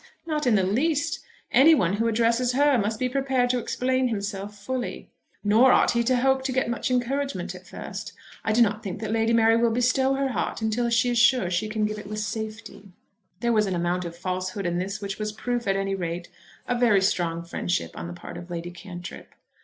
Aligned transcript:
"Not 0.25 0.47
in 0.47 0.55
the 0.55 0.63
least. 0.63 1.19
Any 1.51 1.75
one 1.75 1.97
who 1.97 2.07
addresses 2.07 2.53
her 2.53 2.75
must 2.75 2.99
be 2.99 3.07
prepared 3.07 3.51
to 3.51 3.59
explain 3.59 4.07
himself 4.07 4.57
fully. 4.57 5.11
Nor 5.43 5.71
ought 5.71 5.91
he 5.91 6.03
to 6.05 6.15
hope 6.15 6.43
to 6.45 6.51
get 6.51 6.67
much 6.71 6.89
encouragement 6.89 7.53
at 7.53 7.67
first. 7.67 8.13
I 8.43 8.51
do 8.51 8.63
not 8.63 8.81
think 8.81 8.99
that 9.01 9.11
Lady 9.11 9.31
Mary 9.31 9.57
will 9.57 9.69
bestow 9.69 10.15
her 10.15 10.29
heart 10.29 10.57
till 10.71 10.89
she 10.89 11.11
is 11.11 11.19
sure 11.19 11.51
she 11.51 11.69
can 11.69 11.85
give 11.85 11.99
it 11.99 12.07
with 12.09 12.17
safety." 12.19 12.89
There 13.41 13.53
was 13.53 13.67
an 13.67 13.75
amount 13.75 14.03
of 14.05 14.17
falsehood 14.17 14.65
in 14.65 14.79
this 14.79 15.01
which 15.01 15.19
was 15.19 15.31
proof 15.31 15.67
at 15.67 15.75
any 15.75 15.93
rate 15.93 16.29
of 16.67 16.79
very 16.79 17.01
strong 17.01 17.43
friendship 17.43 17.91
on 17.93 18.07
the 18.07 18.13
part 18.13 18.37
of 18.37 18.49
Lady 18.49 18.71
Cantrip. 18.71 19.35